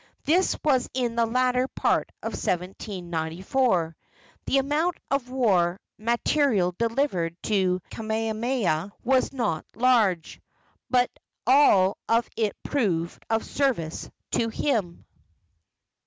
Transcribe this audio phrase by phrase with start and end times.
[0.23, 3.95] This was in the latter part of 1794.
[4.47, 10.41] The amount of war material delivered to Kamehameha was not large,
[10.89, 11.11] but
[11.45, 15.05] all of it proved of service to him.